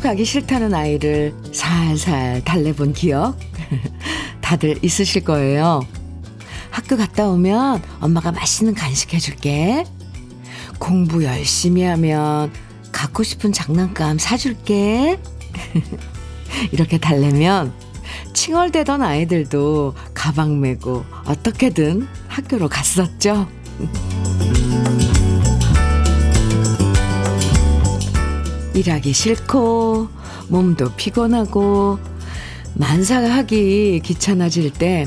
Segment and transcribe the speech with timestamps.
[0.00, 3.38] 학교 가기 싫다는 아이를 살살 달래본 기억
[4.40, 5.86] 다들 있으실 거예요.
[6.70, 9.84] 학교 갔다 오면 엄마가 맛있는 간식 해줄게.
[10.78, 12.50] 공부 열심히 하면
[12.90, 15.20] 갖고 싶은 장난감 사줄게.
[16.72, 17.70] 이렇게 달래면
[18.32, 23.46] 칭얼대던 아이들도 가방 메고 어떻게든 학교로 갔었죠.
[28.80, 30.08] 일하기 싫고
[30.48, 31.98] 몸도 피곤하고
[32.74, 35.06] 만사하기 귀찮아질 때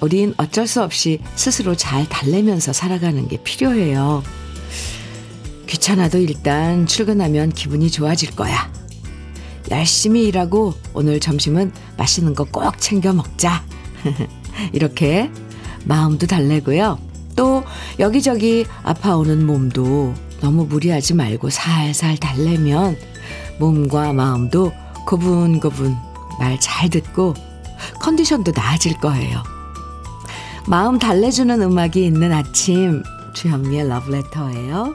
[0.00, 4.24] 우린 어쩔 수 없이 스스로 잘 달래면서 살아가는 게 필요해요.
[5.68, 8.72] 귀찮아도 일단 출근하면 기분이 좋아질 거야.
[9.70, 13.64] 열심히 일하고 오늘 점심은 맛있는 거 꼭 챙겨 먹자.
[14.72, 15.30] 이렇게
[15.84, 16.98] 마음도 달래고요.
[17.36, 17.62] 또
[18.00, 22.96] 여기저기 아파오는 몸도 너무 무리하지 말고 살살 달래면
[23.58, 24.72] 몸과 마음도
[25.06, 25.96] 고분고분
[26.38, 27.34] 말 잘 듣고
[28.00, 29.42] 컨디션도 나아질 거예요.
[30.66, 33.02] 마음 달래주는 음악이 있는 아침
[33.34, 34.94] 주현미의 러브레터예요.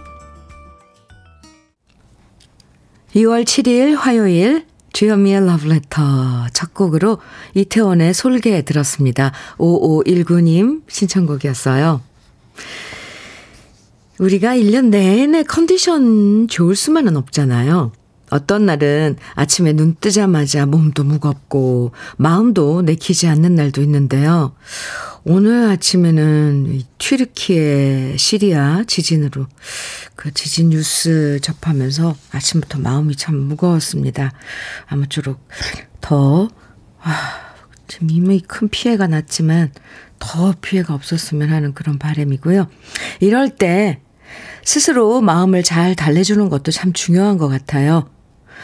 [3.15, 7.19] 2월 7일 화요일 주현미의 러브레터 첫 곡으로
[7.53, 9.31] 이태원의 솔개 들었습니다.
[9.57, 12.01] 5519님 신청곡이었어요.
[14.19, 17.91] 우리가 1년 내내 컨디션 좋을 수만은 없잖아요.
[18.31, 24.55] 어떤 날은 아침에 눈 뜨자마자 몸도 무겁고 마음도 내키지 않는 날도 있는데요.
[25.25, 29.47] 오늘 아침에는 튀르키의 시리아 지진으로
[30.15, 34.31] 그 지진 뉴스 접하면서 아침부터 마음이 참 무거웠습니다.
[34.87, 35.47] 아무쪼록
[36.01, 36.47] 더,
[37.01, 37.13] 아,
[37.87, 39.71] 지금 이미 큰 피해가 났지만
[40.19, 42.67] 더 피해가 없었으면 하는 그런 바람이고요.
[43.19, 44.01] 이럴 때
[44.65, 48.09] 스스로 마음을 잘 달래주는 것도 참 중요한 것 같아요.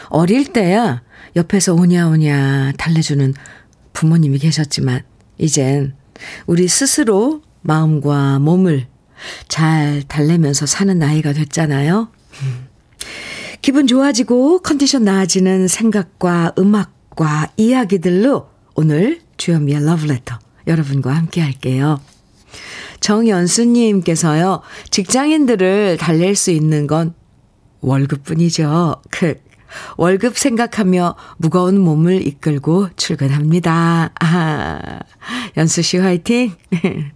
[0.08, 1.02] 어릴 때야
[1.36, 3.32] 옆에서 오냐오냐 달래주는
[3.94, 5.02] 부모님이 계셨지만,
[5.38, 5.94] 이젠
[6.46, 8.86] 우리 스스로 마음과 몸을
[9.48, 12.10] 잘 달래면서 사는 나이가 됐잖아요.
[13.62, 22.00] 기분 좋아지고 컨디션 나아지는 생각과 음악과 이야기들로 오늘 주현미의 러브레터 여러분과 함께 할게요.
[23.02, 27.14] 정연수님께서요, 직장인들을 달랠 수 있는 건
[27.80, 29.02] 월급뿐이죠.
[29.10, 29.34] 크.
[29.96, 34.12] 월급 생각하며 무거운 몸을 이끌고 출근합니다.
[34.20, 35.00] 아,
[35.56, 36.52] 연수 씨 화이팅!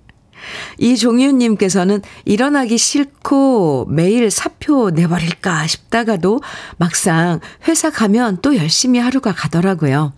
[0.79, 6.41] 이종윤님께서는 일어나기 싫고 매일 사표 내버릴까 싶다가도
[6.77, 10.13] 막상 회사 가면 또 열심히 하루가 가더라고요.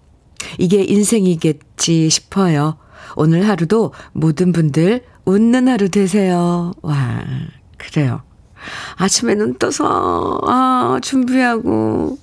[0.58, 2.78] 이게 인생이겠지 싶어요.
[3.16, 6.72] 오늘 하루도 모든 분들 웃는 하루 되세요.
[6.80, 7.22] 와,
[7.76, 8.22] 그래요.
[8.96, 12.18] 아침에 눈 떠서, 아, 준비하고,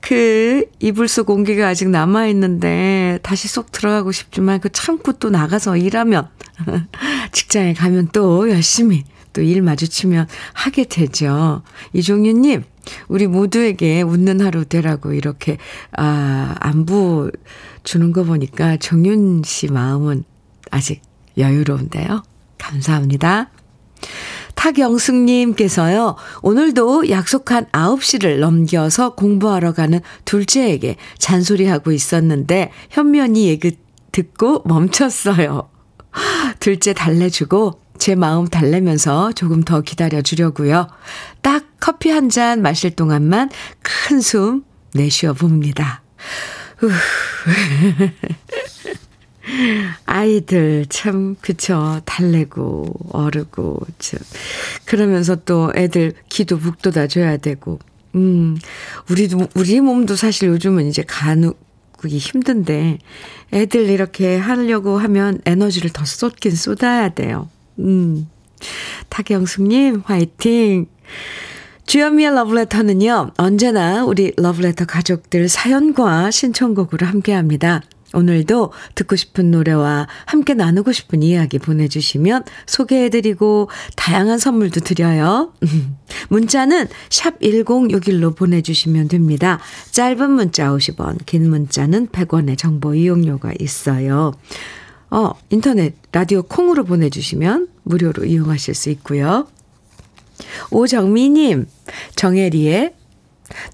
[0.00, 6.28] 그, 이불 속 공기가 아직 남아있는데, 다시 쏙 들어가고 싶지만, 그 참고 또 나가서 일하면,
[7.32, 11.62] 직장에 가면 또 열심히 또 일 마주치면 하게 되죠.
[11.92, 12.64] 이종윤님,
[13.08, 15.58] 우리 모두에게 웃는 하루 되라고 이렇게,
[15.96, 17.30] 아, 안부
[17.84, 20.24] 주는 거 보니까 정윤 씨 마음은
[20.70, 21.02] 아직
[21.40, 22.22] 여유로운데요.
[22.58, 23.50] 감사합니다.
[24.54, 33.78] 탁영숙님께서요, 오늘도 약속한 9시를 넘겨서 공부하러 가는 둘째에게 잔소리하고 있었는데, 현면이 얘기
[34.12, 35.70] 듣고 멈췄어요.
[36.60, 40.88] 둘째 달래주고, 제 마음 달래면서 조금 더 기다려주려고요.
[41.42, 43.50] 딱 커피 한 잔 마실 동안만
[43.82, 44.64] 큰 숨
[44.94, 46.02] 내쉬어 봅니다.
[50.06, 54.18] 아이들 참 그쵸 달래고 어르고 참
[54.84, 57.78] 그러면서 또 애들 기도 북돋아 줘야 되고
[58.14, 58.58] 음
[59.10, 62.98] 우리도 우리 몸도 사실 요즘은 이제 가누기 힘든데
[63.52, 67.48] 애들 이렇게 하려고 하면 에너지를 더 쏟긴 쏟아야 돼요.
[67.78, 68.28] 음
[69.08, 70.86] 타경숙님 화이팅.
[71.86, 77.82] 주현미의 러브레터는요, 언제나 우리 러브레터 가족들 사연과 신청곡으로 함께 합니다.
[78.12, 85.52] 오늘도 듣고 싶은 노래와 함께 나누고 싶은 이야기 보내주시면 소개해드리고 다양한 선물도 드려요.
[86.28, 89.60] 문자는 샵 1061로 보내주시면 됩니다.
[89.92, 94.32] 짧은 문자 50원, 긴 문자는 100원의 정보 이용료가 있어요.
[95.10, 99.48] 어, 인터넷, 라디오 콩으로 보내주시면 무료로 이용하실 수 있고요.
[100.70, 101.66] 오정미님,
[102.16, 102.94] 정혜리의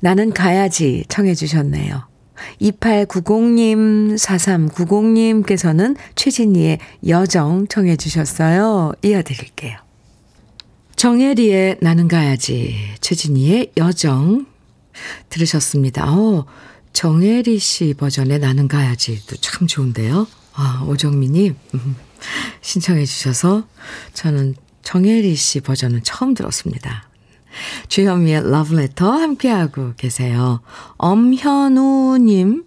[0.00, 2.15] 나는 가야지 청해주셨네요.
[2.60, 8.92] 2890님, 4390님께서는 최진희의 여정 청해 주셨어요.
[9.02, 9.78] 이어드릴게요.
[10.96, 14.46] 정혜리의 나는 가야지, 최진희의 여정,
[15.28, 16.10] 들으셨습니다.
[16.10, 16.46] 어,
[16.92, 20.26] 정혜리 씨 버전의 나는 가야지도 참 좋은데요.
[20.54, 21.96] 아, 오정민님 음,
[22.62, 23.68] 신청해 주셔서
[24.14, 27.08] 저는 정혜리 씨 버전은 처음 들었습니다.
[27.88, 30.60] 주현미의 러브레터 함께하고 계세요.
[30.96, 32.58] 엄현우님께서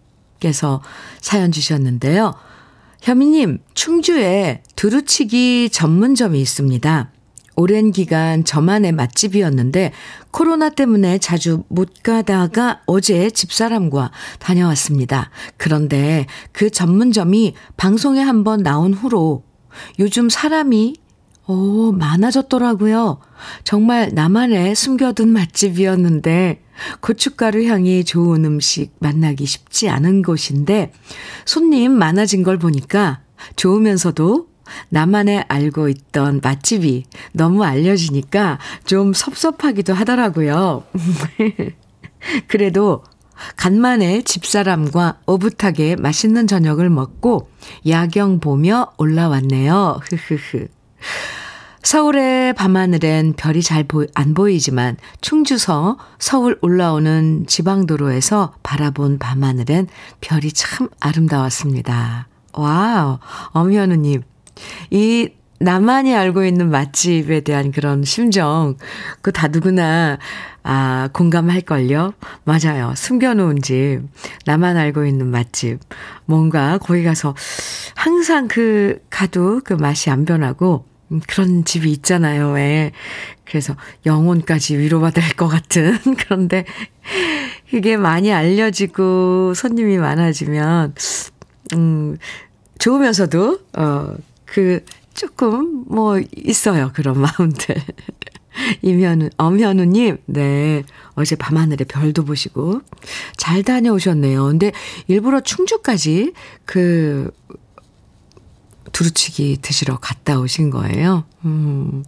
[1.22, 2.36] 사연 주셨는데요.
[3.02, 7.12] 현미님, 충주에 두루치기 전문점이 있습니다.
[7.56, 9.92] 오랜 기간 저만의 맛집이었는데
[10.32, 15.30] 코로나 때문에 자주 못 가다가 어제 집사람과 다녀왔습니다.
[15.58, 19.44] 그런데 그 전문점이 방송에 한번 나온 후로
[20.00, 20.96] 요즘 사람이
[21.50, 23.18] 오, 많아졌더라고요.
[23.64, 26.62] 정말 나만의 숨겨둔 맛집이었는데
[27.00, 30.94] 고춧가루 향이 좋은 음식 만나기 쉽지 않은 곳인데
[31.46, 33.22] 손님 많아진 걸 보니까
[33.56, 34.48] 좋으면서도
[34.90, 40.84] 나만의 알고 있던 맛집이 너무 알려지니까 좀 섭섭하기도 하더라고요.
[42.46, 43.04] 그래도
[43.56, 47.50] 간만에 집사람과 오붓하게 맛있는 저녁을 먹고
[47.88, 50.02] 야경 보며 올라왔네요.
[50.04, 50.68] 흐흐흐.
[51.82, 59.88] 서울의 밤하늘엔 별이 잘 안 보이지만 충주서 서울 올라오는 지방도로에서 바라본 밤하늘엔
[60.22, 62.28] 별이 참 아름다웠습니다.
[62.54, 63.20] wow,
[63.52, 64.22] 엄현우님.
[64.92, 65.30] 이
[65.62, 68.76] 나만이 알고 있는 맛집에 대한 그런 심정,
[69.22, 70.18] 그 다 누구나,
[70.64, 72.14] 아, 공감할걸요?
[72.46, 72.94] 맞아요.
[72.96, 74.02] 숨겨놓은 집,
[74.46, 75.80] 나만 알고 있는 맛집.
[76.26, 77.36] 뭔가 거기 가서
[77.96, 80.89] 항상 그, 가도 그 맛이 안 변하고, 음,
[81.28, 82.52] 그런 집이 있잖아요.
[82.52, 82.92] 왜.
[83.46, 83.76] 그래서
[84.06, 85.98] 영혼까지 위로받을 것 같은.
[86.20, 86.66] 그런데
[87.74, 90.94] 이게 많이 알려지고 손님이 많아지면,
[91.74, 92.18] 음,
[92.78, 94.14] 좋으면서도, 어,
[94.46, 94.84] 그,
[95.14, 96.92] 조금, 뭐, 있어요.
[96.94, 97.76] 그런 마음들.
[98.82, 100.84] 이면우, 엄현우님, 네.
[101.14, 102.82] 어제 밤하늘에 별도 보시고,
[103.38, 104.46] 잘 다녀오셨네요.
[104.46, 104.72] 근데
[105.08, 106.34] 일부러 충주까지
[106.66, 107.32] 그,
[108.92, 111.26] 두루치기 드시러 갔다 오신 거예요.
[111.46, 112.04] 음.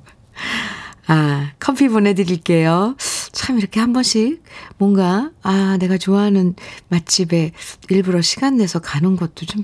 [1.07, 2.95] 아, 커피 보내드릴게요.
[3.31, 4.43] 참 이렇게 한 번씩
[4.77, 6.55] 뭔가, 아, 내가 좋아하는
[6.89, 7.51] 맛집에
[7.89, 9.63] 일부러 시간 내서 가는 것도 좀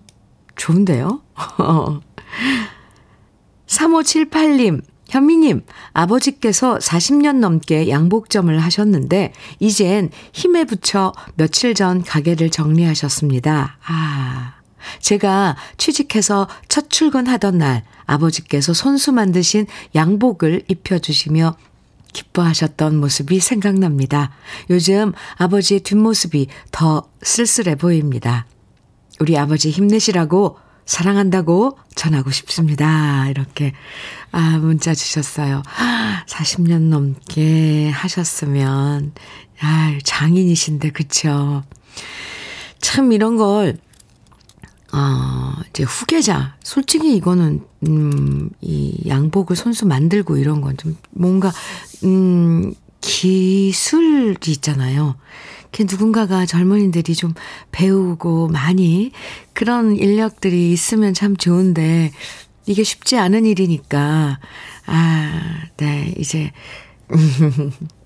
[0.56, 1.22] 좋은데요?
[3.68, 13.78] 3578님, 현미님, 아버지께서 40년 넘게 양복점을 하셨는데, 이젠 힘에 붙여 며칠 전 가게를 정리하셨습니다.
[13.86, 14.54] 아,
[15.00, 21.56] 제가 취직해서 첫 출근하던 날 아버지께서 손수 만드신 양복을 입혀주시며
[22.14, 24.32] 기뻐하셨던 모습이 생각납니다.
[24.70, 28.46] 요즘 아버지의 뒷모습이 더 쓸쓸해 보입니다.
[29.20, 33.28] 우리 아버지 힘내시라고 사랑한다고 전하고 싶습니다.
[33.30, 33.74] 이렇게,
[34.32, 35.62] 아, 문자 주셨어요.
[36.28, 39.12] 40년 넘게 하셨으면,
[39.60, 41.64] 아, 장인이신데, 그쵸.
[42.80, 43.78] 참 이런 걸
[44.98, 46.56] 어, 이제 후계자.
[46.64, 51.52] 솔직히 이거는, 음, 이 양복을 손수 만들고 이런 건 좀 뭔가,
[52.04, 55.16] 음, 기술이 있잖아요.
[55.72, 57.34] 그 누군가가 젊은이들이 좀
[57.72, 59.12] 배우고 많이
[59.54, 62.12] 그런 인력들이 있으면 참 좋은데,
[62.66, 64.40] 이게 쉽지 않은 일이니까,
[64.88, 65.42] 아,
[65.78, 66.52] 네, 이제,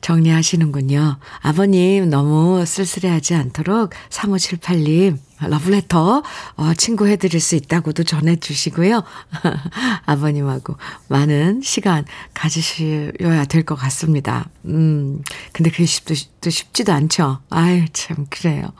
[0.00, 1.18] 정리하시는군요.
[1.40, 6.22] 아버님 너무 쓸쓸해하지 않도록 3578님 러브레터
[6.56, 9.02] 어, 친구 해드릴 수 있다고도 전해주시고요.
[10.06, 10.76] 아버님하고
[11.08, 12.04] 많은 시간
[12.34, 14.48] 가지셔야 될 것 같습니다.
[14.66, 16.14] 음, 근데 그게 쉽도,
[16.48, 17.38] 쉽지도 않죠.
[17.50, 18.72] 아유, 참, 그래요.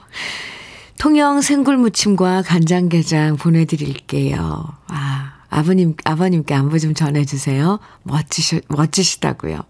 [0.99, 4.67] 통영 생굴무침과 간장게장 보내드릴게요.
[4.87, 7.79] 아, 아버님, 아버님께 안부 좀 전해주세요.
[8.03, 9.61] 멋지시, 멋지시다고요.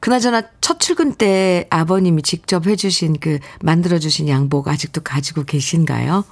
[0.00, 6.24] 그나저나 첫 출근 때 아버님이 직접 해주신 그 만들어주신 양복 아직도 가지고 계신가요?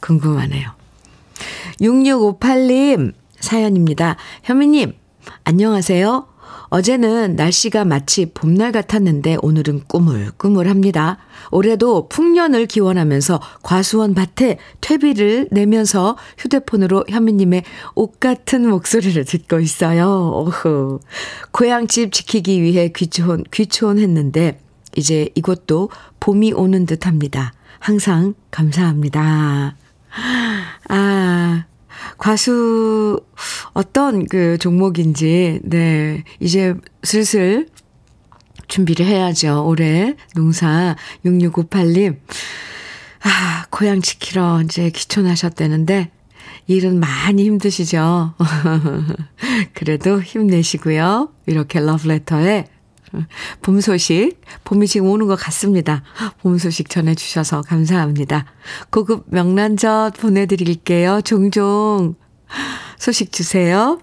[0.00, 0.70] 궁금하네요.
[1.80, 4.16] 6658님 사연입니다.
[4.42, 4.94] 현미님,
[5.44, 6.26] 안녕하세요.
[6.72, 11.18] 어제는 날씨가 마치 봄날 같았는데 오늘은 꾸물꾸물합니다.
[11.50, 17.64] 올해도 풍년을 기원하면서 과수원 밭에 퇴비를 내면서 휴대폰으로 현미님의
[17.94, 20.30] 옷 같은 목소리를 듣고 있어요.
[20.32, 21.00] 오호.
[21.50, 24.58] 고향집 지키기 위해 귀촌, 귀촌했는데
[24.96, 27.52] 이제 이곳도 봄이 오는 듯 합니다.
[27.80, 29.76] 항상 감사합니다.
[30.88, 31.64] 아,
[32.18, 33.20] 과수
[33.72, 37.68] 어떤 그 종목인지 네 이제 슬슬
[38.68, 39.66] 준비를 해야죠.
[39.66, 42.18] 올해 농사 6658님
[43.24, 46.10] 아 고향 지키러 이제 귀촌하셨다는데
[46.66, 48.34] 일은 많이 힘드시죠.
[49.74, 51.30] 그래도 힘내시고요.
[51.46, 52.66] 이렇게 러브레터에
[53.62, 56.02] 봄 소식, 봄이 지금 오는 것 같습니다.
[56.40, 58.46] 봄 소식 전해주셔서 감사합니다.
[58.90, 61.20] 고급 명란젓 보내드릴게요.
[61.22, 62.14] 종종
[62.98, 64.00] 소식 주세요.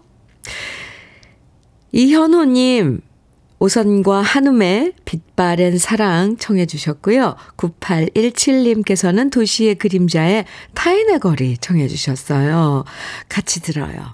[1.91, 3.01] 이현호님,
[3.59, 7.35] 오선과 한음의 빛바랜 사랑 청해 주셨고요.
[7.57, 12.85] 9817님께서는 도시의 그림자의 타인의 거리 청해 주셨어요.
[13.27, 14.13] 같이 들어요.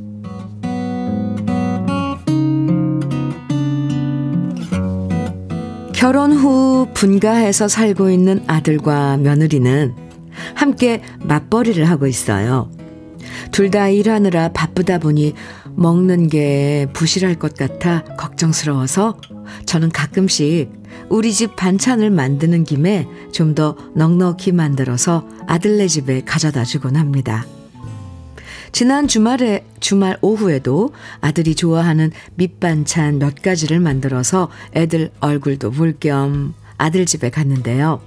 [6.01, 9.93] 결혼 후 분가해서 살고 있는 아들과 며느리는
[10.55, 12.71] 함께 맞벌이를 하고 있어요.
[13.51, 15.35] 둘 다 일하느라 바쁘다 보니
[15.75, 19.21] 먹는 게 부실할 것 같아 걱정스러워서
[19.67, 20.71] 저는 가끔씩
[21.09, 27.45] 우리 집 반찬을 만드는 김에 좀 더 넉넉히 만들어서 아들네 집에 가져다 주곤 합니다.
[28.71, 37.05] 지난 주말에, 주말 오후에도 아들이 좋아하는 밑반찬 몇 가지를 만들어서 애들 얼굴도 볼 겸 아들
[37.05, 38.01] 집에 갔는데요.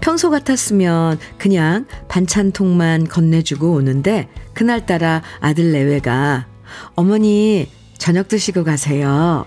[0.00, 6.46] 평소 같았으면 그냥 반찬통만 건네주고 오는데 그날따라 아들 내외가
[6.94, 9.46] 어머니 저녁 드시고 가세요.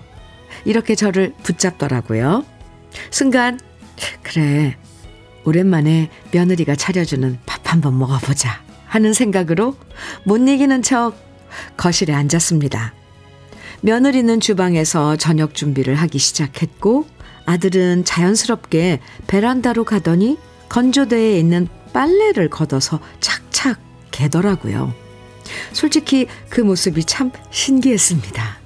[0.64, 2.44] 이렇게 저를 붙잡더라고요.
[3.10, 3.58] 순간
[4.22, 4.76] 그래
[5.44, 9.76] 오랜만에 며느리가 차려주는 밥 한번 먹어보자 하는 생각으로
[10.24, 11.14] 못 이기는 척
[11.76, 12.94] 거실에 앉았습니다.
[13.80, 17.06] 며느리는 주방에서 저녁 준비를 하기 시작했고
[17.46, 20.36] 아들은 자연스럽게 베란다로 가더니
[20.68, 23.78] 건조대에 있는 빨래를 걷어서 착착
[24.10, 24.92] 개더라고요.
[25.72, 28.58] 솔직히 그 모습이 참 신기했습니다.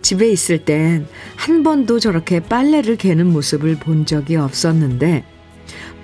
[0.00, 5.24] 집에 있을 땐 한 번도 저렇게 빨래를 개는 모습을 본 적이 없었는데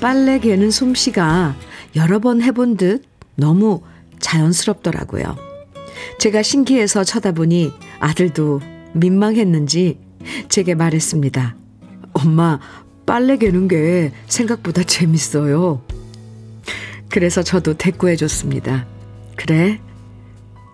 [0.00, 1.56] 빨래 개는 솜씨가
[1.96, 3.02] 여러 번 해본 듯
[3.34, 3.82] 너무
[4.20, 5.36] 자연스럽더라고요.
[6.18, 8.60] 제가 신기해서 쳐다보니 아들도
[8.92, 9.98] 민망했는지
[10.48, 11.56] 제게 말했습니다.
[12.12, 12.60] 엄마,
[13.06, 15.82] 빨래 개는 게 생각보다 재밌어요.
[17.08, 18.86] 그래서 저도 대꾸해 줬습니다.
[19.36, 19.80] 그래?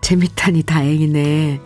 [0.01, 1.59] 재밌다니 다행이네.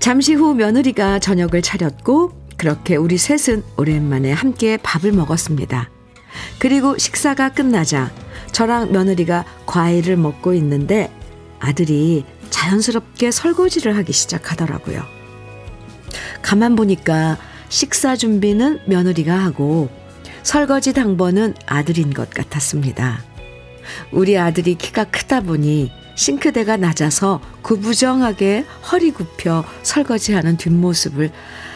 [0.00, 5.90] 잠시 후 며느리가 저녁을 차렸고, 그렇게 우리 셋은 오랜만에 함께 밥을 먹었습니다.
[6.58, 8.10] 그리고 식사가 끝나자
[8.52, 11.10] 저랑 며느리가 과일을 먹고 있는데
[11.60, 15.02] 아들이 자연스럽게 설거지를 하기 시작하더라고요.
[16.42, 17.36] 가만 보니까
[17.68, 19.90] 식사 준비는 며느리가 하고
[20.42, 23.22] 설거지 당번은 아들인 것 같았습니다.
[24.12, 31.30] 우리 아들이 키가 크다 보니 싱크대가 낮아서 구부정하게 허리 굽혀 설거지하는 뒷모습을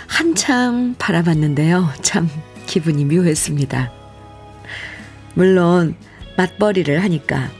[0.09, 1.89] 한참 바라봤는데요.
[2.03, 2.29] 참
[2.67, 3.93] 기분이 묘했습니다.
[5.35, 5.95] 물론
[6.37, 7.51] 맞벌이를 하니까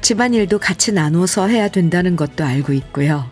[0.00, 3.30] 집안일도 같이 나눠서 해야 된다는 것도 알고 있고요.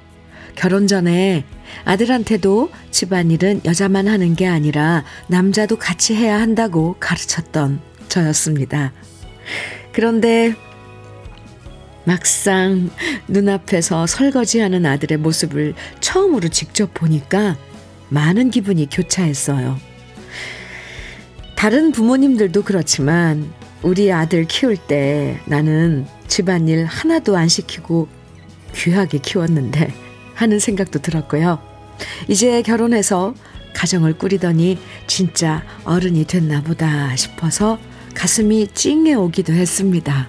[0.56, 1.44] 결혼 전에
[1.84, 8.92] 아들한테도 집안일은 여자만 하는 게 아니라 남자도 같이 해야 한다고 가르쳤던 저였습니다.
[9.92, 10.54] 그런데
[12.04, 12.90] 막상
[13.28, 17.56] 눈앞에서 설거지하는 아들의 모습을 처음으로 직접 보니까
[18.08, 19.78] 많은 기분이 교차했어요.
[21.56, 23.50] 다른 부모님들도 그렇지만
[23.84, 28.08] 우리 아들 키울 때 나는 집안일 하나도 안 시키고
[28.74, 29.92] 귀하게 키웠는데
[30.34, 31.58] 하는 생각도 들었고요.
[32.26, 33.34] 이제 결혼해서
[33.74, 37.78] 가정을 꾸리더니 진짜 어른이 됐나 보다 싶어서
[38.14, 40.28] 가슴이 찡해 오기도 했습니다.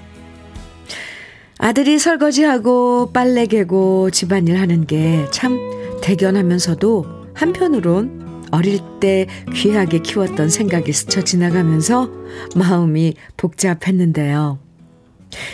[1.57, 5.57] 아들이 설거지하고 빨래 개고 집안일 하는 게 참
[6.01, 8.24] 대견하면서도 한편으론
[8.55, 12.09] 어릴 때 귀하게 키웠던 생각이 스쳐 지나가면서
[12.55, 14.59] 마음이 복잡했는데요.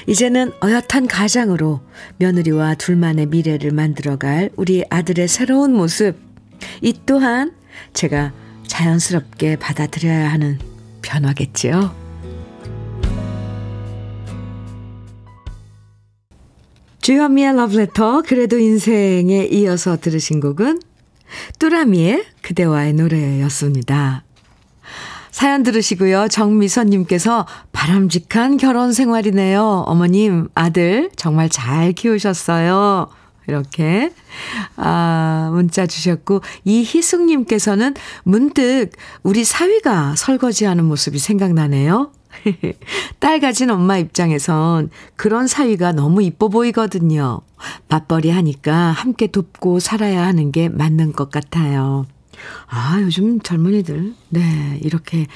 [0.06, 1.82] 이제는 어엿한 가장으로
[2.18, 6.16] 며느리와 둘만의 미래를 만들어갈 우리 아들의 새로운 모습,
[6.82, 7.54] 이 또한
[7.94, 8.34] 제가
[8.68, 10.60] 자연스럽게 받아들여야 하는
[11.02, 12.00] 변화겠지요.
[17.02, 20.91] 주현미의 러브레터, 그래도 인생에 이어서 들으신 곡은
[21.60, 24.24] 뚜라미의 그대와의 노래였습니다.
[25.32, 26.28] 사연 들으시고요.
[26.28, 29.86] 정미선님께서 바람직한 결혼 생활이네요.
[29.88, 33.10] 어머님, 아들 정말 잘 키우셨어요.
[33.48, 34.12] 이렇게,
[34.76, 38.92] 아, 문자 주셨고, 이희숙님께서는 문득
[39.24, 42.12] 우리 사위가 설거지하는 모습이 생각나네요.
[43.20, 47.42] 딸 가진 엄마 입장에선 그런 사위가 너무 이뻐 보이거든요.
[47.90, 52.06] 맞벌이 하니까 함께 돕고 살아야 하는 게 맞는 것 같아요.
[52.68, 55.28] 아, 요즘 젊은이들, 네, 이렇게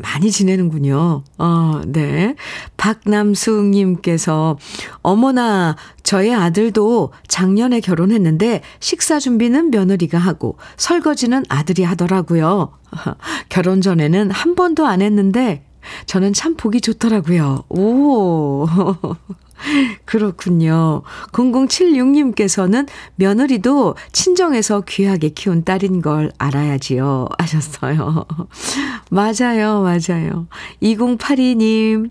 [0.00, 1.24] 많이 지내는군요.
[1.38, 2.34] 어, 네.
[2.76, 4.58] 박남숙님께서,
[5.02, 12.72] 어머나, 저의 아들도 작년에 결혼했는데 식사 준비는 며느리가 하고 설거지는 아들이 하더라고요.
[13.48, 15.64] 결혼 전에는 한 번도 안 했는데
[16.06, 17.64] 저는 참 보기 좋더라고요.
[17.68, 18.66] 오.
[20.04, 21.02] 그렇군요.
[21.32, 27.28] 0076님께서는 며느리도 친정에서 귀하게 키운 딸인 걸 알아야지요.
[27.38, 28.26] 하셨어요.
[29.10, 30.46] 맞아요, 맞아요.
[30.82, 32.10] 2082님,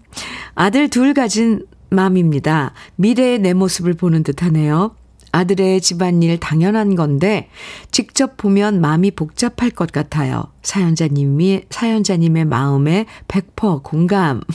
[0.56, 2.74] 아들 둘 가진 맘입니다.
[2.98, 4.96] 미래의 내 모습을 보는 듯 하네요.
[5.32, 7.50] 아들의 집안일 당연한 건데
[7.92, 10.46] 직접 보면 마음이 복잡할 것 같아요.
[10.64, 14.42] 사연자님이 사연자님의 마음에 100% 공감.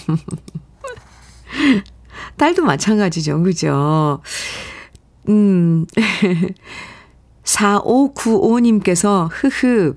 [2.37, 3.43] 딸도 마찬가지죠.
[3.43, 4.21] 그죠?
[5.29, 5.87] 음.
[7.45, 9.97] 4595님께서, 흐흐,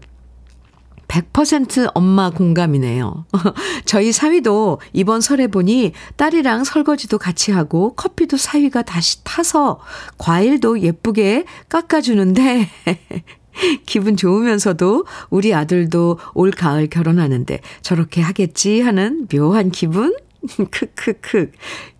[1.07, 3.25] 100% 엄마 공감이네요.
[3.85, 9.79] 저희 사위도 이번 설에 보니 딸이랑 설거지도 같이 하고 커피도 사위가 다시 타서
[10.17, 12.69] 과일도 예쁘게 깎아주는데
[13.85, 20.15] 기분 좋으면서도 우리 아들도 올 가을 결혼하는데 저렇게 하겠지 하는 묘한 기분?
[20.71, 21.51] 크크크.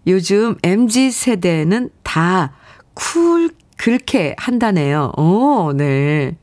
[0.06, 2.54] 요즘 MZ 세대는 다
[2.94, 5.12] 쿨, 그렇게 한다네요.
[5.18, 6.38] 오, 네.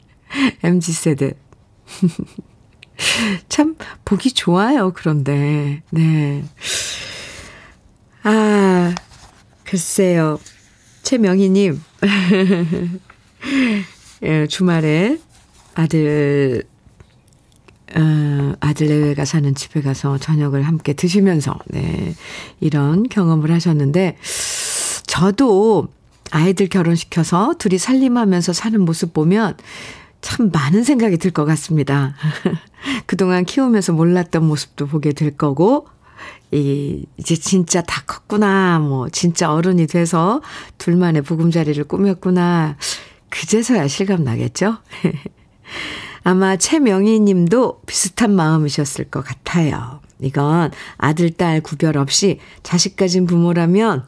[0.62, 1.34] MZ 세대.
[3.48, 5.82] 참, 보기 좋아요, 그런데.
[5.90, 6.44] 네.
[8.22, 8.94] 아,
[9.64, 10.38] 글쎄요.
[11.02, 11.82] 최명희님.
[14.22, 15.18] 예, 주말에
[15.74, 16.64] 아들
[17.96, 22.14] 어, 아들 내외가 사는 집에 가서 저녁을 함께 드시면서, 네,
[22.60, 24.16] 이런 경험을 하셨는데,
[25.06, 25.88] 저도
[26.30, 29.56] 아이들 결혼시켜서 둘이 살림하면서 사는 모습 보면
[30.34, 32.14] 참 많은 생각이 들 것 같습니다.
[33.06, 35.86] 그동안 키우면서 몰랐던 모습도 보게 될 거고,
[36.50, 40.42] 이, 이제 진짜 다 컸구나, 뭐, 진짜 어른이 돼서
[40.78, 42.76] 둘만의 보금자리를 꾸몄구나.
[43.30, 44.78] 그제서야 실감 나겠죠?
[46.24, 50.00] 아마 최명희 님도 비슷한 마음이셨을 것 같아요.
[50.20, 54.04] 이건 아들, 딸 구별 없이 자식 가진 부모라면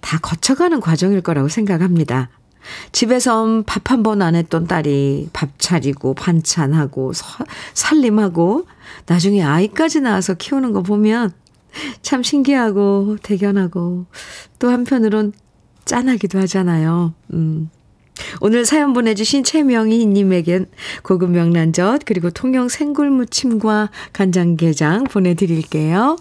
[0.00, 2.28] 다 거쳐가는 과정일 거라고 생각합니다.
[2.92, 7.24] 집에선 밥 한 번 안 했던 딸이 밥 차리고 반찬하고 서,
[7.74, 8.66] 살림하고
[9.06, 11.32] 나중에 아이까지 낳아서 키우는 거 보면
[12.02, 14.06] 참 신기하고 대견하고
[14.58, 15.32] 또 한편으론
[15.84, 17.14] 짠하기도 하잖아요.
[17.32, 17.70] 음.
[18.40, 20.66] 오늘 사연 보내주신 최명희님에겐
[21.02, 26.16] 고급 명란젓 그리고 통영 생굴무침과 간장게장 보내드릴게요.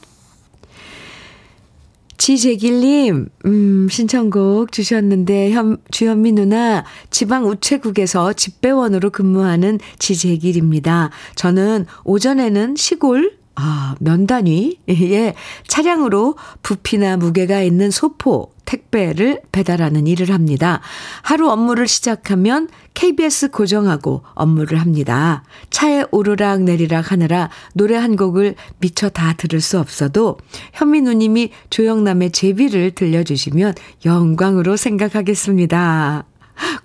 [2.17, 11.11] 지재길님, 음, 신청곡 주셨는데, 현, 주현미 누나, 지방 우체국에서 집배원으로 근무하는 지재길입니다.
[11.35, 14.75] 저는 오전에는 시골, 아, 면단위에
[15.67, 20.79] 차량으로 부피나 무게가 있는 소포, 택배를 배달하는 일을 합니다.
[21.23, 25.43] 하루 업무를 시작하면 KBS 고정하고 업무를 합니다.
[25.71, 30.37] 차에 오르락 내리락 하느라 노래 한 곡을 미처 다 들을 수 없어도
[30.73, 33.73] 현미 누님이 조영남의 제비를 들려주시면
[34.05, 36.25] 영광으로 생각하겠습니다.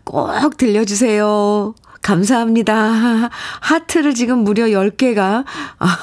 [0.05, 1.75] 꼭 들려주세요.
[2.03, 3.31] 감사합니다.
[3.61, 5.45] 하트를 지금 무려 10개가
[5.79, 5.99] 아,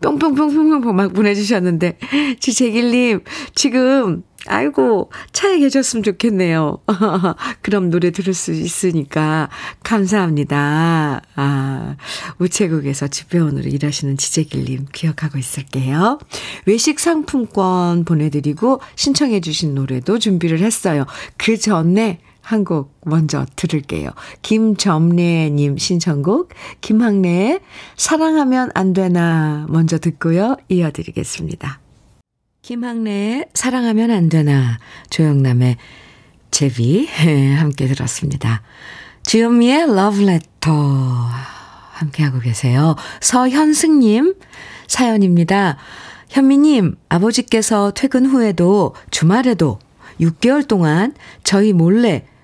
[0.00, 1.98] 뿅뿅뿅뿅뿅 막 보내주셨는데
[2.40, 3.20] 지재길님
[3.54, 6.78] 지금 아이고, 차에 계셨으면 좋겠네요.
[7.62, 9.48] 그럼 노래 들을 수 있으니까
[9.82, 11.22] 감사합니다.
[11.34, 11.96] 아,
[12.38, 16.18] 우체국에서 집배원으로 일하시는 지재길님 기억하고 있을게요.
[16.66, 21.06] 외식 상품권 보내드리고 신청해주신 노래도 준비를 했어요.
[21.36, 24.10] 그 전에 한 곡 먼저 들을게요.
[24.42, 27.58] 김점래님 신청곡, 김학래의
[27.96, 30.56] 사랑하면 안 되나 먼저 듣고요.
[30.68, 31.80] 이어드리겠습니다.
[32.62, 34.78] 김학래의 사랑하면 안 되나,
[35.10, 35.76] 조영남의
[36.52, 37.06] 제비
[37.58, 38.62] 함께 들었습니다.
[39.24, 40.70] 주현미의 러브레터
[41.94, 42.94] 함께하고 계세요.
[43.20, 44.36] 서현승님
[44.86, 45.78] 사연입니다.
[46.28, 49.80] 현미님, 아버지께서 퇴근 후에도 주말에도
[50.20, 52.35] 6개월 동안 저희 몰래 목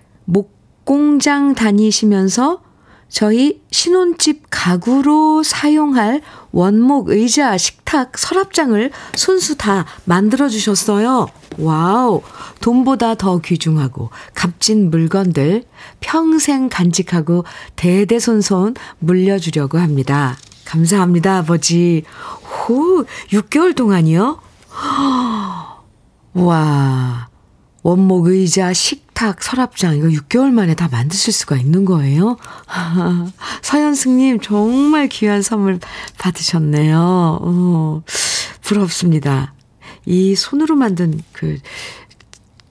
[0.85, 2.61] 공장 다니시면서
[3.09, 11.29] 저희 신혼집 가구로 사용할 원목 의자, 식탁, 서랍장을 손수 다 만들어 주셨어요.
[11.59, 12.23] Wow.
[12.61, 15.65] 돈보다 더 귀중하고 값진 물건들
[16.01, 17.45] 평생 간직하고
[17.77, 20.39] 대대손손 물려주려고 합니다.
[20.65, 22.05] 감사합니다, 아버지.
[22.67, 24.41] 호, 6개월 동안이요?
[26.33, 27.29] 와.
[27.83, 32.39] 원목 의자, 식 탁, 서랍장, 이거 6개월 만에 다 만드실 수가 있는 거예요?
[33.63, 35.79] 서현승님, 정말 귀한 선물
[36.19, 36.99] 받으셨네요.
[37.41, 38.03] 어,
[38.63, 39.55] 부럽습니다.
[40.07, 41.61] 이 손으로 만든 그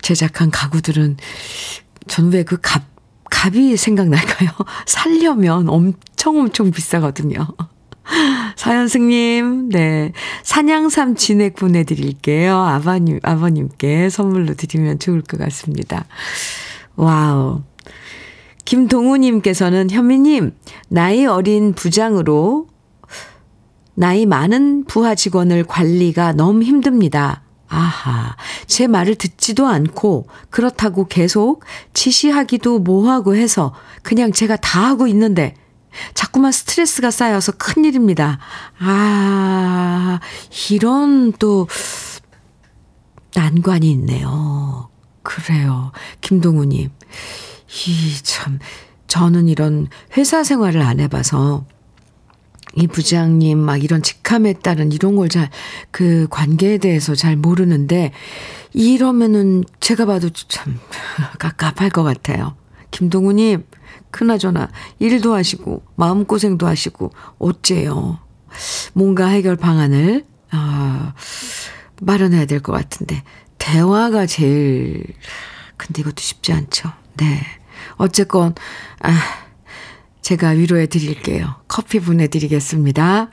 [0.01, 1.15] 제작한 가구들은
[2.09, 2.83] 전 왜그 갑,
[3.29, 4.49] 갑이 생각날까요?
[4.85, 7.47] 살려면 엄청 엄청 비싸거든요.
[8.55, 10.11] 사연승님, 네.
[10.43, 12.57] 산양삼 진액 보내드릴게요.
[12.57, 16.05] 아버님, 아버님께 선물로 드리면 좋을 것 같습니다.
[16.95, 17.61] Wow.
[18.65, 20.53] 김동우님께서는 현미님,
[20.87, 22.67] 나이 어린 부장으로
[23.95, 27.41] 나이 많은 부하 직원을 관리가 너무 힘듭니다.
[27.67, 28.35] 아하,
[28.67, 35.55] 제 말을 듣지도 않고 그렇다고 계속 지시하기도 뭐하고 해서 그냥 제가 다 하고 있는데
[36.13, 38.39] 자꾸만 스트레스가 쌓여서 큰일입니다.
[38.79, 40.19] 아,
[40.71, 41.67] 이런 또
[43.35, 44.89] 난관이 있네요.
[45.23, 45.91] 그래요.
[46.21, 46.89] 김동우님.
[47.87, 48.59] 이 참,
[49.07, 51.65] 저는 이런 회사 생활을 안 해봐서
[52.75, 55.49] 이 부장님 막 이런 직함에 따른 이런 걸 잘
[55.91, 58.13] 그 관계에 대해서 잘 모르는데
[58.73, 60.79] 이러면은 제가 봐도 참
[61.39, 62.55] 깝깝할 것 같아요.
[62.91, 63.65] 김동우님
[64.11, 68.19] 그나저나 일도 하시고 마음고생도 하시고 어째요.
[68.93, 71.13] 뭔가 해결 방안을 아
[72.01, 73.23] 마련해야 될 것 같은데
[73.57, 75.03] 대화가 제일
[75.77, 76.91] 근데 이것도 쉽지 않죠.
[77.17, 77.41] 네.
[77.95, 78.53] 어쨌건
[79.01, 79.11] 아
[80.21, 81.55] 제가 위로해 드릴게요.
[81.67, 83.29] 커피 보내 드리겠습니다.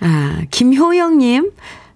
[0.00, 1.50] 아, 김효영 님,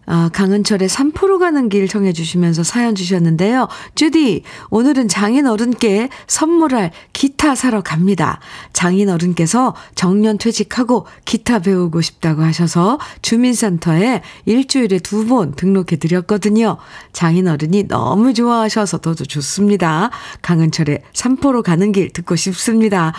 [0.07, 3.69] 어, 강은철의 3포로 가는 길 청해 주시면서 사연 주셨는데요.
[3.95, 8.41] 주디, 오늘은 장인 어른께 선물할 기타 사러 갑니다.
[8.73, 16.79] 장인 어른께서 정년 퇴직하고 기타 배우고 싶다고 하셔서 주민센터에 일주일에 두 번 등록해 드렸거든요.
[17.13, 20.11] 장인 어른이 너무 좋아하셔서 더도 좋습니다.
[20.43, 23.13] 강은철의 3포로 가는 길 듣고 싶습니다.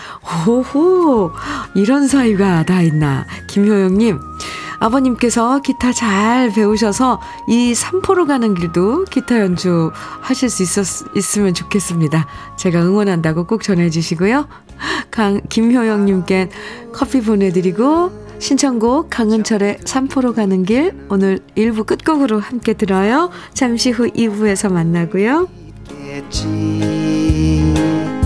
[0.46, 1.32] 호호,
[1.74, 3.26] 이런 사이가 다 있나.
[3.48, 4.18] 김효영님,
[4.78, 12.26] 아버님께서 기타 잘 배우셔서 이 삼포로 가는 길도 기타 연주 하실 수 있었, 있으면 좋겠습니다.
[12.56, 14.48] 제가 응원한다고 꼭 전해주시고요.
[15.10, 16.50] 강, 김효영님께
[16.92, 23.30] 커피 보내드리고, 신청곡 강은철의 삼포로 가는 길 오늘 1부 끝곡으로 함께 들어요.
[23.54, 25.48] 잠시 후 2부에서 만나고요.
[26.30, 28.23] 주현미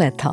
[0.00, 0.32] Love Letter.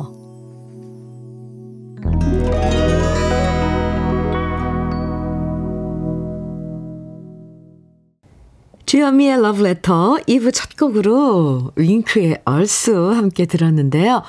[8.86, 14.22] 주현미의 Letter 2부 첫 곡으로 윙크의 얼쑤 함께 들었는데요.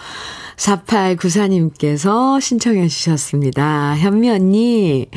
[0.57, 3.95] 4894님께서 신청해 주셨습니다.
[3.95, 5.07] 현미 언니,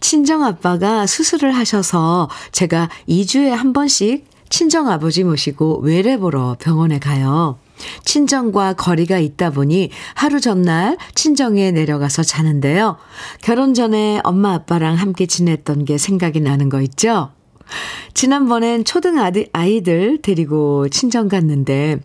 [0.00, 7.58] 친정아빠가 수술을 하셔서 제가 2주에 한 번씩 친정아버지 모시고 외래 보러 병원에 가요.
[8.04, 12.96] 친정과 거리가 있다 보니 하루 전날 친정에 내려가서 자는데요.
[13.42, 17.30] 결혼 전에 엄마 아빠랑 함께 지냈던 게 생각이 나는 거 있죠?
[18.14, 22.00] 지난번엔 초등 아들, 아이들 데리고 친정 갔는데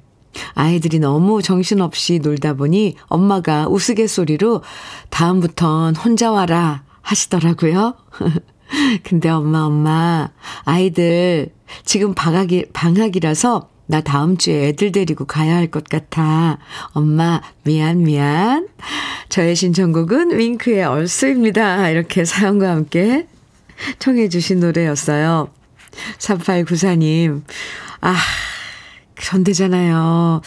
[0.53, 4.61] 아이들이 너무 정신없이 놀다 보니 엄마가 우스갯소리로
[5.09, 7.95] 다음부턴 혼자 와라 하시더라고요.
[9.03, 10.29] 근데 엄마, 엄마,
[10.63, 11.53] 아이들
[11.85, 16.57] 지금 방학이, 방학이라서 나 다음 주에 애들 데리고 가야 할 것 같아.
[16.91, 18.67] 엄마, 미안, 미안.
[19.29, 21.89] 저의 신청곡은 윙크의 얼쑤입니다.
[21.89, 23.27] 이렇게 사연과 함께
[23.99, 25.49] 청해주신 노래였어요.
[26.19, 27.43] 3894님.
[28.01, 28.15] 아,
[29.15, 30.41] 그런데잖아요.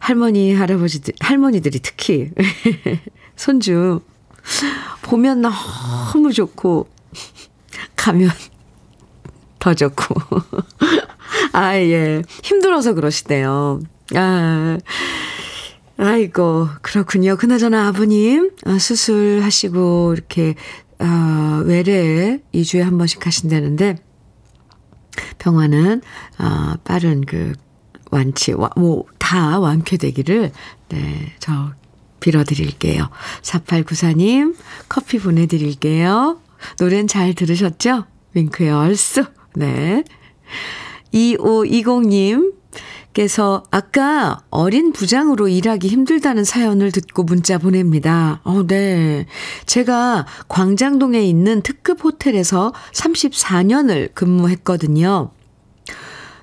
[0.00, 2.30] 할머니, 할아버지들, 할머니들이 특히.
[3.36, 4.00] 손주.
[5.02, 6.88] 보면 너무 좋고,
[7.96, 8.30] 가면
[9.58, 10.14] 더 좋고.
[11.52, 12.22] 아, 예.
[12.42, 13.80] 힘들어서 그러시대요.
[14.14, 14.78] 아,
[15.96, 17.36] 아이고, 그렇군요.
[17.36, 20.54] 그나저나 아버님, 아, 수술하시고, 이렇게,
[20.98, 23.96] 아, 외래에 2주에 한 번씩 하신다는데,
[25.38, 26.02] 병원은,
[26.38, 27.52] 아, 빠른 그,
[28.10, 30.52] 완치, 와, 뭐, 다 완쾌되기를,
[30.88, 31.72] 네, 저,
[32.20, 33.08] 빌어드릴게요.
[33.42, 34.56] 4894님,
[34.88, 36.40] 커피 보내드릴게요.
[36.78, 38.04] 노래는 잘 들으셨죠?
[38.34, 39.24] 윙크의 얼쑤.
[39.56, 40.04] 네.
[41.12, 42.54] 2520님,
[43.12, 48.40] 께서 아까 어린 부장으로 일하기 힘들다는 사연을 듣고 문자 보냅니다.
[48.44, 49.26] 어, 네.
[49.66, 55.32] 제가 광장동에 있는 특급 호텔에서 34년을 근무했거든요.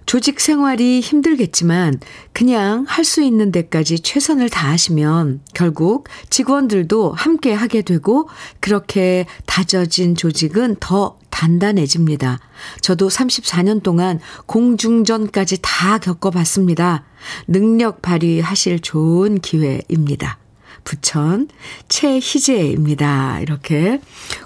[0.05, 1.99] 조직 생활이 힘들겠지만
[2.31, 8.27] 그냥 할 수 있는 데까지 최선을 다하시면 결국 직원들도 함께 하게 되고
[8.59, 12.39] 그렇게 다져진 조직은 더 단단해집니다.
[12.81, 17.03] 저도 34년 동안 공중전까지 다 겪어봤습니다.
[17.47, 20.39] 능력 발휘하실 좋은 기회입니다.
[20.83, 21.47] 부천
[21.89, 23.41] 최희재입니다.
[23.41, 24.01] 이렇게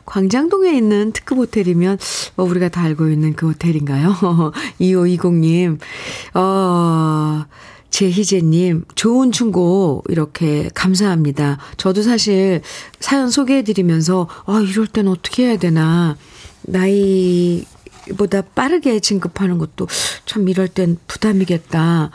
[0.06, 1.98] 광장동에 있는 특급 호텔이면
[2.36, 4.52] 뭐 우리가 다 알고 있는 그 호텔인가요?
[4.82, 5.80] 2520님,
[6.34, 7.46] 어,
[7.90, 11.58] 제희재님, 좋은 충고, 이렇게 감사합니다.
[11.78, 12.62] 저도 사실
[13.00, 16.18] 사연 소개해드리면서, 아, 이럴 땐 어떻게 해야 되나.
[16.64, 19.88] 나이보다 빠르게 진급하는 것도
[20.26, 22.12] 참 이럴 땐 부담이겠다.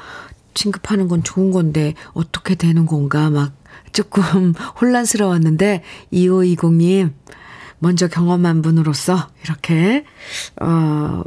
[0.54, 3.52] 진급하는 건 좋은 건데, 어떻게 되는 건가, 막
[3.92, 5.82] 조금 혼란스러웠는데
[6.12, 7.12] 2520님
[7.78, 10.04] 먼저 경험한 분으로서 이렇게
[10.60, 11.22] 어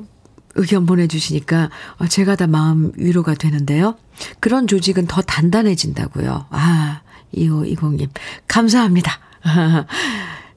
[0.56, 3.96] 의견 보내주시니까 어, 제가 다 마음 위로가 되는데요.
[4.40, 6.48] 그런 조직은 더 단단해진다고요.
[6.50, 7.02] 아
[7.34, 8.10] 2520님
[8.48, 9.20] 감사합니다.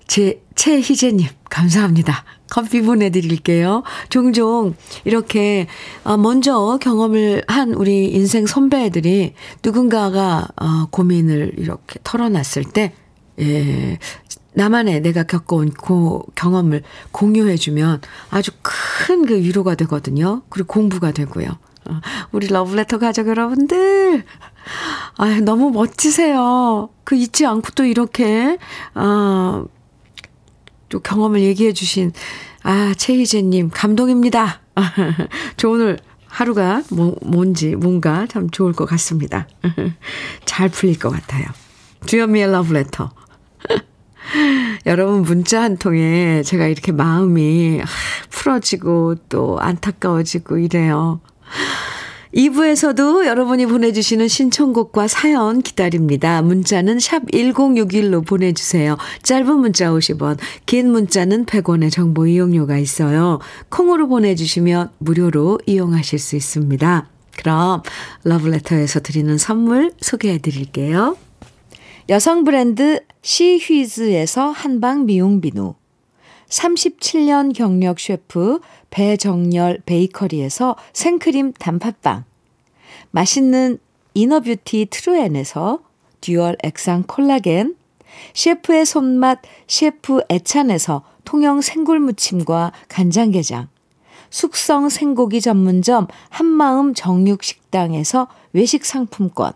[0.07, 2.25] 제 최희재님 감사합니다.
[2.53, 3.83] 커피 보내드릴게요.
[4.11, 4.75] 종종
[5.07, 5.67] 이렇게
[6.05, 9.33] 어, 먼저 경험을 한 우리 인생 선배들이
[9.65, 12.93] 누군가가 어, 고민을 이렇게 털어놨을 때,
[13.41, 13.99] 예,
[14.53, 20.43] 나만의 내가 겪어온 고, 경험을 공유해주면 아주 큰 그 위로가 되거든요.
[20.51, 21.49] 그리고 공부가 되고요.
[21.49, 22.01] 어,
[22.33, 24.25] 우리 러브레터 가족 여러분들,
[25.17, 26.91] 아 너무 멋지세요.
[27.05, 28.59] 그 잊지 않고 또 이렇게,
[28.95, 29.65] 어,
[30.92, 32.12] 또 경험을 얘기해 주신
[32.62, 34.61] 아, 최희재 님, 감동입니다.
[35.57, 39.48] 저 오늘 하루가 뭐, 뭔지, 뭔가 참 좋을 것 같습니다.
[40.44, 41.46] 잘 풀릴 것 같아요.
[42.07, 43.11] 주현미의 러브레터.
[44.87, 47.81] 여러분 문자 한 통에 제가 이렇게 마음이
[48.28, 51.20] 풀어지고 또 안타까워지고 이래요.
[52.35, 56.40] 2부에서도 여러분이 보내주시는 신청곡과 사연 기다립니다.
[56.40, 58.97] 문자는 샵 1061로 보내주세요.
[59.23, 63.38] 짧은 문자 50원, 긴 문자는 100원의 정보 이용료가 있어요.
[63.68, 67.09] 콩으로 보내주시면 무료로 이용하실 수 있습니다.
[67.37, 67.83] 그럼
[68.25, 71.16] 러브레터에서 드리는 선물 소개해 드릴게요.
[72.09, 75.75] 여성 브랜드 시휘즈에서 한방 미용 비누
[76.49, 78.61] 37년 경력 셰프
[78.92, 82.24] 배정열 베이커리에서 생크림 단팥빵,
[83.11, 83.78] 맛있는
[84.14, 85.81] inner beauty 트루엔에서
[86.21, 87.74] dual 액상 콜라겐,
[88.35, 93.68] 셰프의 손맛 셰프 애찬에서 통영 생굴무침과 간장게장,
[94.28, 99.55] 숙성 생고기 전문점 한마음 정육식당에서 외식 상품권,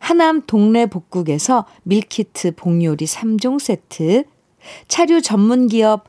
[0.00, 4.24] 하남 동네 복국에서 meal kit 복요리 3종 세트,
[4.88, 6.08] 차류 전문 기업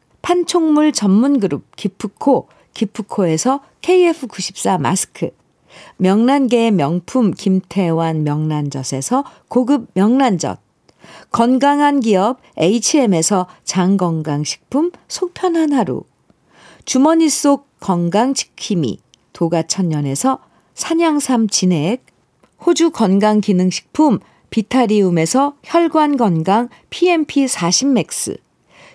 [0.21, 5.31] 판촉물 전문 그룹 기프코, 기프코에서 KF94 마스크,
[5.97, 10.59] 명란계의 명품 김태환 명란젓에서 고급 명란젓,
[11.31, 16.03] 건강한 기업 HM에서 장건강식품 속편한 하루,
[16.85, 18.99] 주머니 속 건강지킴이
[19.33, 20.39] 도가천년에서
[20.73, 22.05] 산양삼 진액,
[22.65, 28.37] 호주 건강기능식품 비타리움에서 혈관건강 PMP40맥스,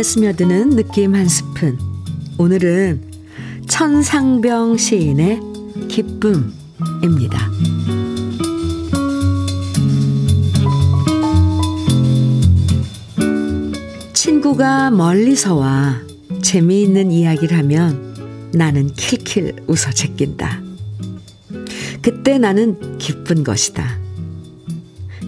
[0.00, 1.78] 마음에 스며드는 느낌 한 스푼.
[2.38, 3.02] 오늘은
[3.68, 5.40] 천상병 시인의
[5.88, 7.50] 기쁨입니다.
[14.14, 16.00] 친구가 멀리서 와
[16.40, 20.62] 재미있는 이야기를 하면 나는 킬킬 웃어 제낀다.
[22.00, 23.98] 그때 나는 기쁜 것이다.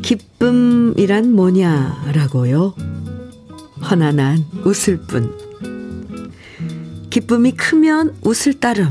[0.00, 2.91] 기쁨이란 뭐냐라고요?
[3.92, 5.36] 허나난 웃을 뿐.
[7.10, 8.88] 기쁨이 크면 웃을 따름.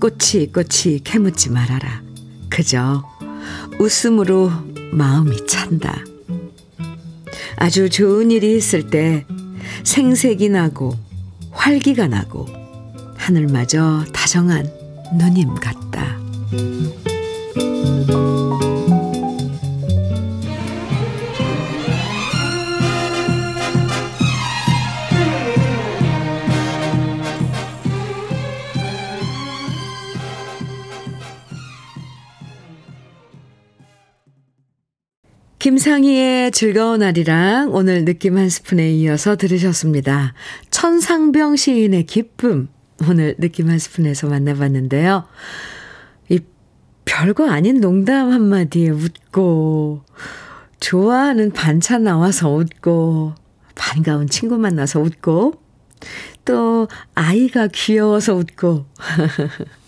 [0.00, 2.00] 꽃이 꽃이 캐묻지 말아라.
[2.48, 3.04] 그저
[3.78, 4.50] 웃음으로
[4.90, 6.02] 마음이 찬다.
[7.56, 9.26] 아주 좋은 일이 있을 때
[9.84, 10.94] 생색이 나고
[11.50, 12.46] 활기가 나고
[13.18, 14.66] 하늘마저 다정한
[15.18, 16.16] 누님 같다.
[35.66, 40.32] 김상희의 즐거운 날이랑 오늘 느낌 한 스푼에 이어서 들으셨습니다.
[40.70, 42.68] 천상병 시인의 기쁨.
[43.10, 45.24] 오늘 느낌 한 스푼에서 만나봤는데요.
[46.28, 46.38] 이
[47.04, 50.02] 별거 아닌 농담 한마디에 웃고,
[50.78, 53.34] 좋아하는 반찬 나와서 웃고,
[53.74, 55.54] 반가운 친구 만나서 웃고,
[56.44, 58.86] 또 아이가 귀여워서 웃고,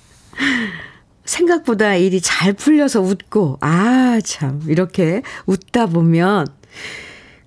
[1.29, 6.47] 생각보다 일이 잘 풀려서 웃고, 아, 참, 이렇게 웃다 보면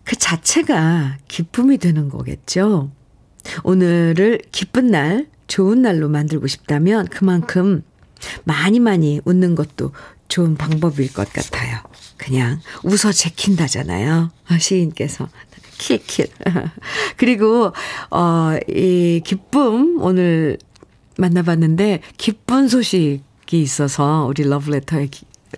[0.03, 2.91] 그 자체가 기쁨이 되는 거겠죠.
[3.63, 7.83] 오늘을 기쁜 날, 좋은 날로 만들고 싶다면 그만큼
[8.43, 9.91] 많이 많이 웃는 것도
[10.27, 11.79] 좋은 방법일 것 같아요.
[12.17, 14.31] 그냥 웃어 제킨다잖아요.
[14.59, 15.27] 시인께서.
[15.79, 16.27] 킬킬.
[17.17, 17.73] 그리고,
[18.11, 20.59] 어, 이 기쁨, 오늘
[21.17, 23.23] 만나봤는데, 기쁜 소식
[23.59, 25.09] 있어서 우리 러브레터의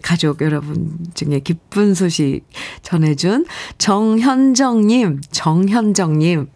[0.01, 2.41] 가족 여러분 중에 기쁜 소식
[2.82, 3.45] 전해준
[3.77, 6.47] 정현정님, 정현정님.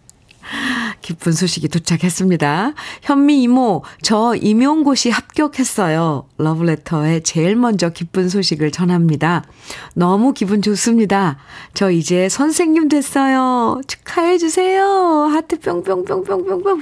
[1.02, 2.74] 기쁜 소식이 도착했습니다.
[3.02, 6.28] 현미 이모, 저 임용고시 합격했어요.
[6.38, 9.44] 러브레터에 제일 먼저 기쁜 소식을 전합니다.
[9.94, 11.38] 너무 기분 좋습니다.
[11.74, 13.82] 저 이제 선생님 됐어요.
[13.88, 15.30] 축하해주세요.
[15.32, 16.82] 하트 뿅뿅뿅뿅뿅뿅.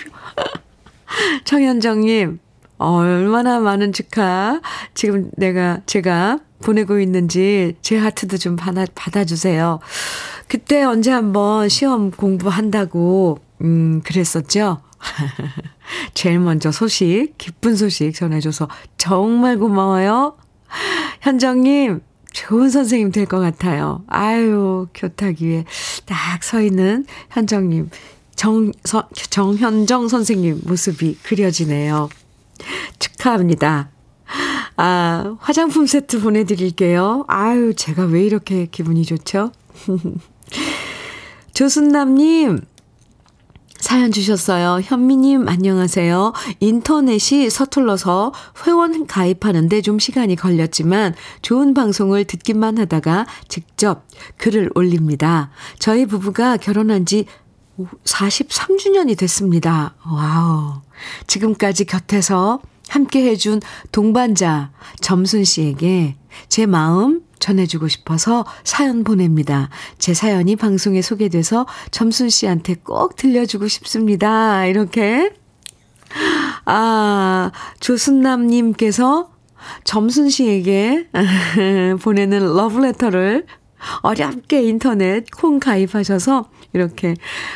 [1.45, 2.39] 정현정님,
[2.77, 4.61] 얼마나 많은 축하
[4.93, 9.79] 지금 내가 제가 보내고 있는지 제 하트도 좀 받아 받아주세요.
[10.47, 14.81] 그때 언제 한번 시험 공부한다고 음 그랬었죠.
[16.13, 20.35] 제일 먼저 소식 기쁜 소식 전해줘서 정말 고마워요.
[21.21, 22.01] 현정님
[22.33, 24.03] 좋은 선생님 될 것 같아요.
[24.07, 25.63] 아유 교탁 위에
[26.05, 27.89] 딱 서 있는 현정님
[28.35, 32.09] 정 서, 정현정 선생님 모습이 그려지네요.
[32.99, 33.89] 축하합니다.
[34.77, 37.25] 아, 화장품 세트 보내드릴게요.
[37.27, 39.51] 아유, 제가 왜 이렇게 기분이 좋죠?
[41.53, 42.61] 조순남님,
[43.79, 44.81] 사연 주셨어요.
[44.83, 46.33] 현미님, 안녕하세요.
[46.59, 48.33] 인터넷이 서툴러서
[48.65, 51.13] 회원 가입하는데 좀 시간이 걸렸지만
[51.43, 55.51] 좋은 방송을 듣기만 하다가 직접 글을 올립니다.
[55.77, 57.25] 저희 부부가 결혼한 지
[58.05, 59.93] 43주년이 됐습니다.
[60.05, 60.81] Wow.
[61.27, 64.71] 지금까지 곁에서 함께 해준 동반자
[65.01, 66.15] 점순 씨에게
[66.49, 69.69] 제 마음 전해주고 싶어서 사연 보냅니다.
[69.97, 74.65] 제 사연이 방송에 소개돼서 점순 씨한테 꼭 들려주고 싶습니다.
[74.65, 75.31] 이렇게.
[76.65, 79.31] 아, 조순남님께서
[79.83, 81.07] 점순 씨에게
[82.01, 83.45] 보내는 러브레터를
[84.01, 87.15] 어렵게 인터넷 콩 가입하셔서 이렇게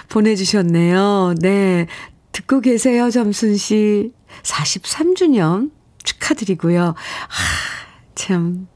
[0.10, 1.36] 보내주셨네요.
[1.42, 1.88] 네.
[2.32, 4.14] 듣고 계세요, 점순 씨.
[4.44, 5.72] 43주년
[6.04, 6.84] 축하드리고요.
[6.84, 6.96] 하,
[8.16, 8.68] 참,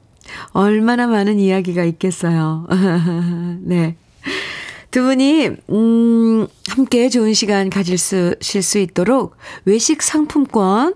[0.51, 2.68] 얼마나 많은 이야기가 있겠어요.
[3.62, 3.95] 네.
[4.91, 9.36] 두 분이, 음, 함께 좋은 시간 가질 수, 쉴수 있도록
[9.66, 10.93] 외식 상품권,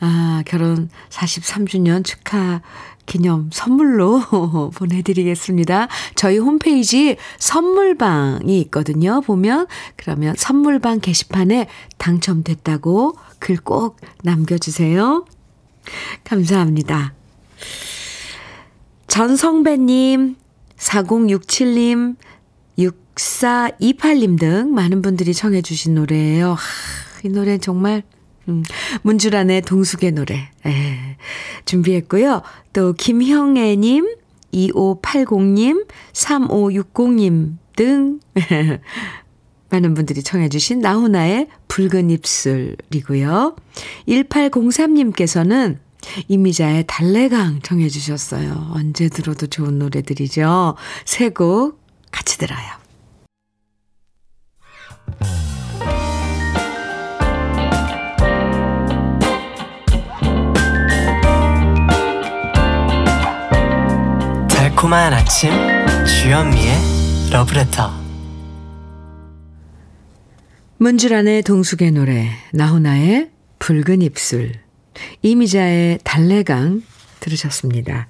[0.00, 2.62] 아, 결혼 43주년 축하
[3.08, 5.88] 기념 선물로 보내드리겠습니다.
[6.14, 9.22] 저희 홈페이지 선물방이 있거든요.
[9.22, 15.24] 보면 그러면 선물방 게시판에 당첨됐다고 글 꼭 남겨주세요.
[16.24, 17.14] 감사합니다.
[19.08, 20.36] 전성배님,
[20.76, 22.16] 4067님,
[22.78, 26.52] 6428님 등 많은 분들이 청해주신 노래예요.
[26.52, 26.58] 하,
[27.24, 28.02] 이 노래 정말
[28.48, 28.62] 음,
[29.02, 31.16] 문주란의 동숙의 노래 예,
[31.64, 32.42] 준비했고요.
[32.72, 34.16] 또 김형애님,
[34.52, 38.20] 2580님, 3560님 등
[39.70, 43.56] 많은 분들이 청해 주신 나훈아의 붉은 입술이고요.
[44.08, 45.78] 1803님께서는
[46.28, 48.70] 이미자의 달래강 청해 주셨어요.
[48.72, 50.74] 언제 들어도 좋은 노래들이죠.
[51.04, 51.78] 세 곡
[52.10, 52.77] 같이 들어요.
[64.78, 65.50] 달콤한 아침
[66.06, 66.72] 주현미의
[67.32, 67.90] 러브레터
[70.76, 74.52] 문주란의 동숙의 노래 나훈아의 붉은 입술
[75.22, 76.82] 이미자의 달래강
[77.18, 78.06] 들으셨습니다.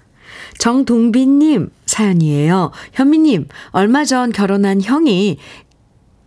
[0.58, 2.72] 정동빈님 사연이에요.
[2.92, 5.38] 현미님 얼마 전 결혼한 형이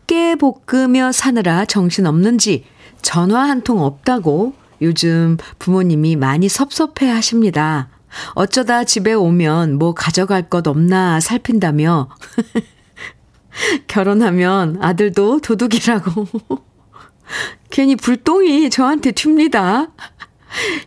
[0.07, 2.65] 깨 볶으며 사느라 정신 없는지
[3.03, 7.89] 전화 한 통 없다고 요즘 부모님이 많이 섭섭해 하십니다.
[8.33, 12.09] 어쩌다 집에 오면 뭐 가져갈 것 없나 살핀다며.
[13.87, 16.27] 결혼하면 아들도 도둑이라고.
[17.69, 19.91] 괜히 불똥이 저한테 튑니다.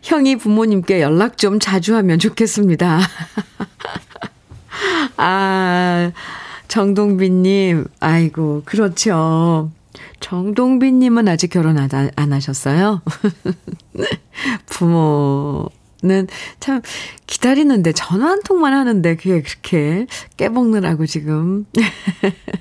[0.03, 2.99] 형이 부모님께 연락 좀 자주 하면 좋겠습니다.
[5.17, 6.11] 아,
[6.67, 9.71] 정동빈님, 아이고, 그렇죠.
[10.19, 13.01] 정동빈님은 아직 결혼 안, 안 하셨어요?
[14.67, 15.69] 부모,
[16.05, 16.27] 는
[16.59, 16.81] 참
[17.27, 21.65] 기다리는데 전화 한 통만 하는데 그게 그렇게 깨먹느라고 지금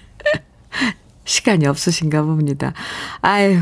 [1.25, 2.73] 시간이 없으신가 봅니다.
[3.21, 3.59] 아유,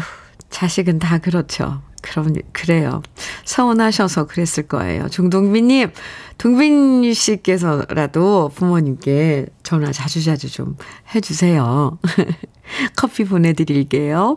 [0.50, 1.82] 자식은 다 그렇죠.
[2.02, 3.02] 그럼, 그래요.
[3.44, 5.08] 서운하셔서 그랬을 거예요.
[5.08, 5.92] 중동빈님,
[6.38, 10.76] 동빈 씨께서라도 부모님께 전화 자주자주 좀
[11.14, 11.98] 해주세요.
[12.96, 14.36] 커피 보내드릴게요.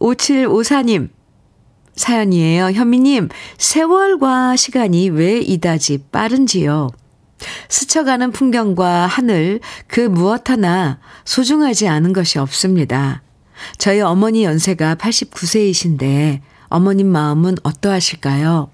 [0.00, 1.10] 5754님,
[1.96, 2.70] 사연이에요.
[2.72, 3.28] 현미님,
[3.58, 6.90] 세월과 시간이 왜 이다지 빠른지요?
[7.68, 13.22] 스쳐가는 풍경과 하늘, 그 무엇 하나 소중하지 않은 것이 없습니다.
[13.78, 18.70] 저희 어머니 연세가 89세이신데 어머님 마음은 어떠하실까요?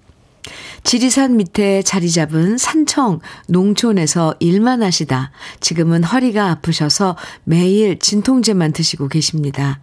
[0.82, 9.80] 지리산 밑에 자리 잡은 산청 농촌에서 일만 하시다 지금은 허리가 아프셔서 매일 진통제만 드시고 계십니다.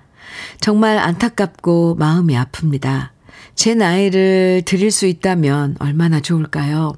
[0.60, 3.15] 정말 안타깝고 마음이 아픕니다.
[3.56, 6.94] 제 나이를 드릴 수 있다면 얼마나 좋을까요?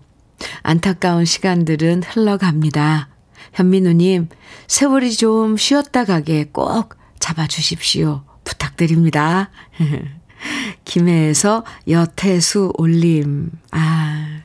[0.63, 3.09] 안타까운 시간들은 흘러갑니다.
[3.53, 4.29] 현민우님,
[4.67, 8.23] 세월이 좀 쉬었다 가게 꼭 잡아주십시오.
[8.43, 9.49] 부탁드립니다.
[10.85, 13.51] 김해에서 여태수 올림.
[13.71, 14.41] 아,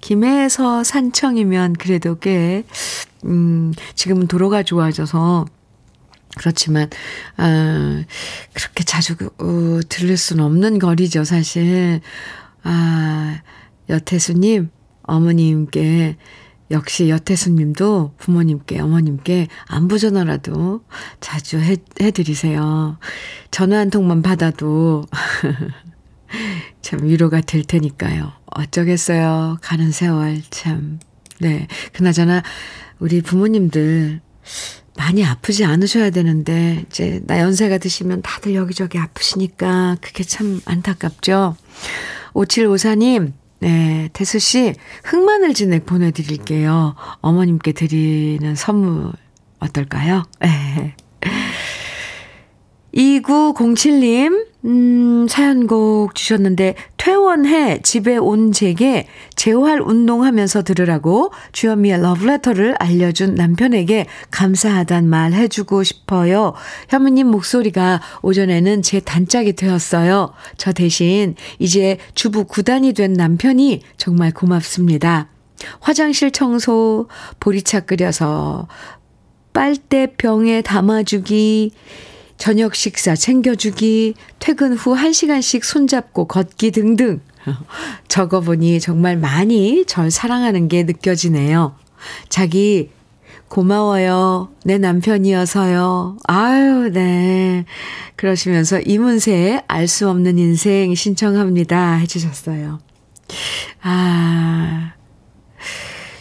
[0.00, 2.64] 김해에서 산청이면 그래도 꽤,
[3.24, 5.46] 음, 지금은 도로가 좋아져서
[6.38, 6.88] 그렇지만,
[7.36, 8.04] 아,
[8.54, 12.00] 그렇게 자주, 어, 들을 수는 없는 거리죠, 사실.
[12.62, 13.40] 아,
[13.88, 14.70] 여태수님,
[15.02, 16.16] 어머님께,
[16.70, 20.84] 역시 여태수님도 부모님께, 어머님께 안부 전화라도
[21.20, 22.98] 자주 해, 해드리세요.
[23.50, 25.04] 전화 한 통만 받아도
[26.82, 28.32] 참 위로가 될 테니까요.
[28.46, 29.58] 어쩌겠어요.
[29.62, 31.00] 가는 세월 참.
[31.40, 31.66] 네.
[31.92, 32.42] 그나저나
[32.98, 34.20] 우리 부모님들
[34.98, 41.56] 많이 아프지 않으셔야 되는데, 이제, 나 연세가 드시면 다들 여기저기 아프시니까, 그게 참 안타깝죠.
[42.34, 44.74] 5754님, 네, 태수 씨,
[45.04, 46.96] 흑마늘 진액 보내 드릴게요.
[47.20, 49.12] 어머님께 드리는 선물,
[49.60, 50.24] 어떨까요?
[50.40, 50.96] 네.
[52.92, 64.04] 2907님, 음, 사연곡 주셨는데, 퇴원해 집에 온 제게 재활 운동하면서 들으라고 주현미의 러브레터를 알려준 남편에게
[64.30, 66.52] 감사하단 말 해주고 싶어요.
[66.90, 70.34] 현미님 목소리가 오전에는 제 단짝이 되었어요.
[70.58, 75.28] 저 대신 이제 주부 구단이 된 남편이 정말 고맙습니다.
[75.80, 77.08] 화장실 청소,
[77.40, 78.68] 보리차 끓여서
[79.54, 81.72] 빨대 병에 담아주기,
[82.38, 87.20] 저녁 식사 챙겨주기, 퇴근 후 1시간씩 손잡고 걷기 등등.
[88.08, 91.74] 적어보니 정말 많이 절 사랑하는 게 느껴지네요.
[92.28, 92.90] 자기
[93.48, 94.50] 고마워요.
[94.64, 96.18] 내 남편이어서요.
[96.26, 97.64] 아유, 네.
[98.16, 101.94] 그러시면서 이문세의 알 수 없는 인생 신청합니다.
[101.94, 102.78] 해주셨어요.
[103.82, 104.92] 아,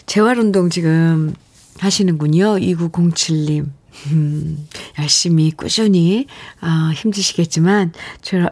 [0.05, 1.36] 재활운동 지금
[1.80, 2.57] 하시는군요.
[2.57, 3.77] 2907님.
[4.12, 4.68] 음,
[5.00, 6.26] 열심히 꾸준히
[6.62, 7.93] 어, 힘드시겠지만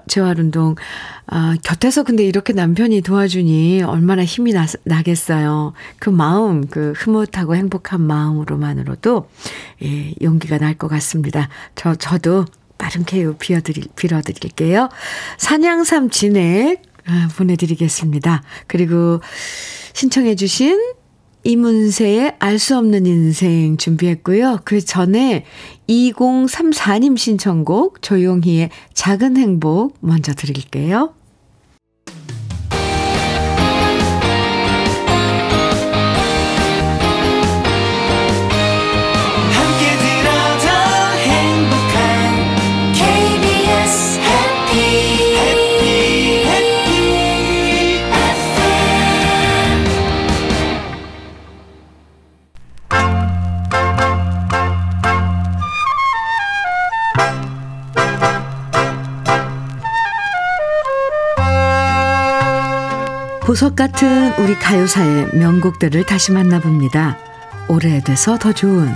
[0.08, 0.76] 재활 운동
[1.28, 5.74] 어, 곁에서 근데 이렇게 남편이 도와주니 얼마나 힘이 나, 나겠어요.
[5.98, 9.30] 그 마음, 그 흐뭇하고 행복한 마음으로만으로도
[9.84, 11.48] 예, 용기가 날 것 같습니다.
[11.76, 12.46] 저 저도
[12.78, 14.90] 빠른 쾌유 빌어드릴, 빌어드릴게요.
[15.38, 18.44] 산양삼 진액 아, 보내드리겠습니다.
[18.68, 19.22] 그리고
[19.94, 20.95] 신청해주신
[21.46, 24.62] 이문세의 알 수 없는 인생 준비했고요.
[24.66, 25.46] 그 전에
[25.88, 31.14] 2034님 신청곡 조용희의 작은 행복 먼저 드릴게요.
[63.56, 67.18] 보석 같은 우리 가요사의 명곡들을 다시 만나봅니다.
[67.70, 68.94] 오래돼서 더 좋은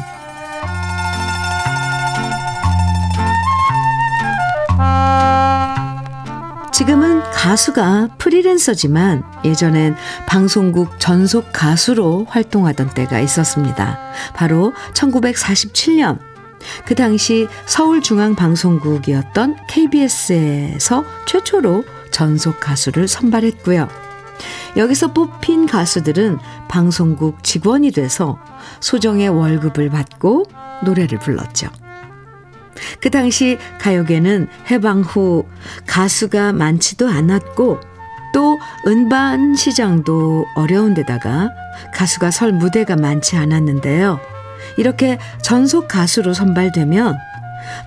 [6.73, 9.95] 지금은 가수가 프리랜서지만 예전엔
[10.27, 13.97] 방송국 전속 가수로 활동하던 때가 있었습니다.
[14.33, 16.19] 바로 1947년
[16.85, 24.08] 그 당시 서울중앙방송국이었던 KBS에서 최초로 전속 가수를 선발했고요.
[24.77, 28.39] 여기서 뽑힌 가수들은 방송국 직원이 돼서
[28.79, 30.45] 소정의 월급을 받고
[30.83, 31.69] 노래를 불렀죠.
[33.01, 35.45] 그 당시 가요계는 해방 후
[35.85, 37.79] 가수가 많지도 않았고
[38.33, 41.49] 또 음반 시장도 어려운 데다가
[41.93, 44.19] 가수가 설 무대가 많지 않았는데요.
[44.77, 47.17] 이렇게 전속 가수로 선발되면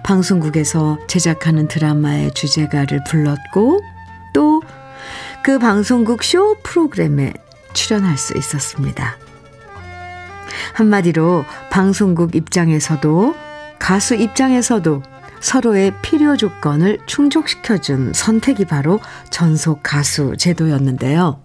[0.03, 3.81] 방송국에서 제작하는 드라마의 주제가를 불렀고
[4.35, 4.63] 또
[5.43, 7.33] 그 방송국 쇼 프로그램에
[7.73, 9.17] 출연할 수 있었습니다.
[10.75, 13.35] 한마디로 방송국 입장에서도
[13.81, 15.03] 가수 입장에서도
[15.41, 21.41] 서로의 필요 조건을 충족시켜준 선택이 바로 전속 가수 제도였는데요.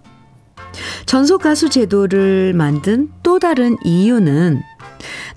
[1.08, 4.62] 전속 가수 제도를 만든 또 다른 이유는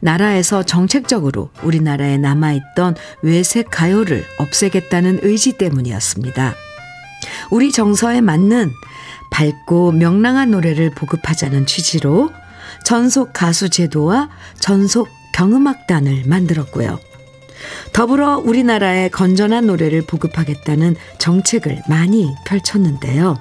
[0.01, 6.55] 나라에서 정책적으로 우리나라에 남아있던 외색 가요를 없애겠다는 의지 때문이었습니다.
[7.51, 8.73] 우리 정서에 맞는
[9.31, 12.31] 밝고 명랑한 노래를 보급하자는 취지로
[12.85, 16.99] 전속 가수 제도와 전속 경음악단을 만들었고요.
[17.93, 23.39] 더불어 우리나라의 건전한 노래를 보급하겠다는 정책을 많이 펼쳤는데요.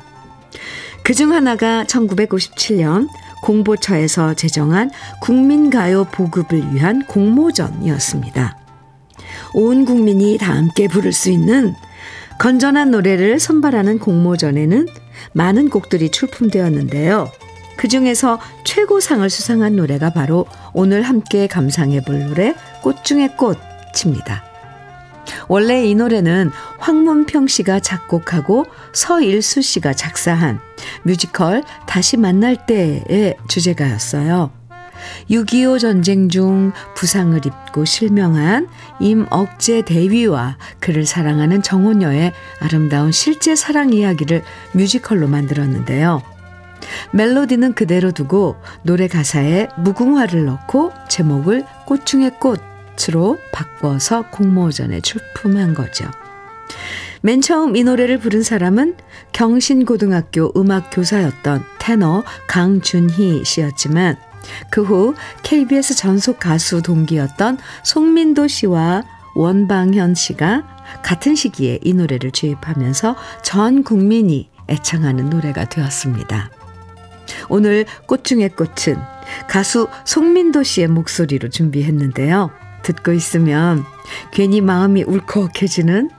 [1.03, 3.07] 그 중 하나가 1957년
[3.41, 8.57] 공보처에서 제정한 국민가요 보급을 위한 공모전이었습니다.
[9.53, 11.73] 온 국민이 다 함께 부를 수 있는
[12.39, 14.87] 건전한 노래를 선발하는 공모전에는
[15.33, 17.29] 많은 곡들이 출품되었는데요.
[17.77, 24.43] 그 중에서 최고상을 수상한 노래가 바로 오늘 함께 감상해 볼 노래 꽃 중의 꽃입니다.
[25.47, 30.59] 원래 이 노래는 황문평 씨가 작곡하고 서일수 씨가 작사한
[31.03, 34.58] 뮤지컬 다시 만날 때의 주제가였어요.
[35.29, 38.67] 6.25 전쟁 중 부상을 입고 실명한
[38.99, 44.43] 임억재 대위와 그를 사랑하는 정호녀의 아름다운 실제 사랑 이야기를
[44.73, 46.21] 뮤지컬로 만들었는데요.
[47.11, 56.09] 멜로디는 그대로 두고 노래 가사에 무궁화를 넣고 제목을 꽃 중의 꽃으로 바꿔서 공모전에 출품한 거죠.
[57.21, 58.95] 맨 처음 이 노래를 부른 사람은
[59.33, 64.17] 경신고등학교 음악교사였던 테너 강준희 씨였지만
[64.69, 69.03] 그 후 KBS 전속 가수 동기였던 송민도 씨와
[69.35, 70.63] 원방현 씨가
[71.03, 76.49] 같은 시기에 이 노래를 주입하면서 전 국민이 애창하는 노래가 되었습니다.
[77.49, 78.99] 오늘 꽃 중의 꽃은
[79.47, 82.49] 가수 송민도 씨의 목소리로 준비했는데요.
[82.83, 83.83] 듣고 있으면
[84.31, 86.09] 괜히 마음이 울컥해지는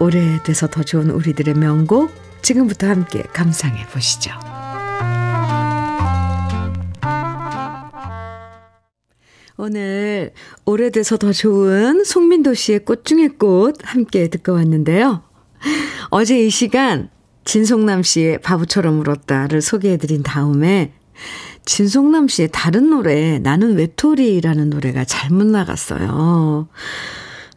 [0.00, 2.10] 오래돼서 더 좋은 우리들의 명곡
[2.42, 4.47] 지금부터 함께 감상해 보시죠.
[9.60, 10.30] 오늘
[10.66, 15.24] 오래돼서 더 좋은 송민도 씨의 꽃 중의 꽃 함께 듣고 왔는데요.
[16.10, 17.10] 어제 이 시간
[17.44, 20.92] 진송남 씨의 바보처럼 울었다를 소개해드린 다음에
[21.64, 26.68] 진송남 씨의 다른 노래 나는 외톨이라는 노래가 잘못 나갔어요.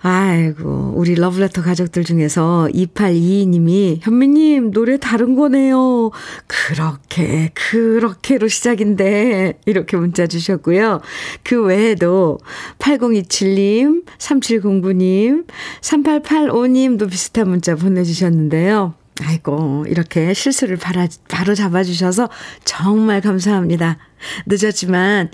[0.04, 6.10] 아이고, 우리 러브레터 가족들 중에서 2822님이 현미님 노래 다른 거네요.
[6.48, 11.02] 그렇게, 그렇게로 시작인데, 이렇게 문자 주셨고요.
[11.44, 12.40] 그 외에도
[12.80, 15.46] 8027님, 3709님,
[15.82, 18.96] 3885님도 비슷한 문자 보내주셨는데요.
[19.24, 22.28] 아이고, 이렇게 실수를 바로 잡아주셔서
[22.64, 24.00] 정말 감사합니다.
[24.48, 25.30] 늦었지만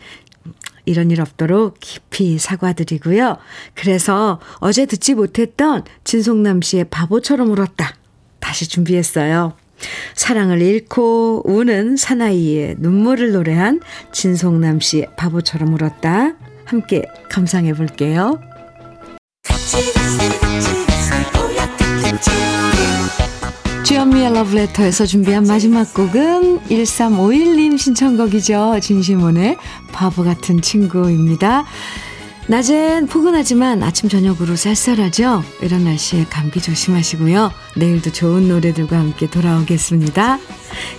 [0.87, 3.37] 이런 일 없도록 깊이 사과드리고요.
[3.75, 7.95] 그래서 어제 듣지 못했던 진송남 씨의 바보처럼 울었다.
[8.39, 9.53] 다시 준비했어요.
[10.15, 13.81] 사랑을 잃고 우는 사나이의 눈물을 노래한
[14.11, 16.33] 진송남 씨의 바보처럼 울었다.
[16.65, 18.39] 함께 감상해 볼게요.
[24.07, 28.79] 주현미의 러브레터에서 준비한 마지막 곡은 1351님 신청곡이죠.
[28.81, 29.57] 진심원의
[29.91, 31.65] 바보 같은 친구입니다.
[32.47, 35.43] 낮엔 포근하지만 아침 저녁으로 쌀쌀하죠.
[35.61, 37.51] 이런 날씨에 감기 조심하시고요.
[37.75, 40.39] 내일도 좋은 노래들과 함께 돌아오겠습니다.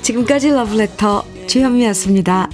[0.03, 2.51] 지금까지 러브레터 주현미였습니다.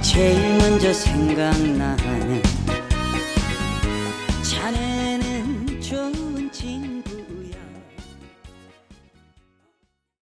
[0.00, 2.45] 제일 먼저 생각나는